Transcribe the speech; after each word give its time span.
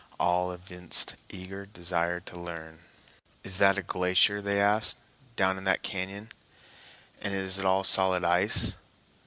All 0.19 0.51
evinced 0.51 1.15
eager 1.29 1.67
desire 1.67 2.19
to 2.21 2.35
learn. 2.39 2.79
"Is 3.43 3.57
that 3.57 3.77
a 3.77 3.83
glacier," 3.83 4.41
they 4.41 4.59
asked, 4.59 4.97
"down 5.35 5.59
in 5.59 5.63
that 5.65 5.83
cañon? 5.83 6.31
And 7.21 7.35
is 7.35 7.59
it 7.59 7.65
all 7.65 7.83
solid 7.83 8.23
ice?" 8.23 8.73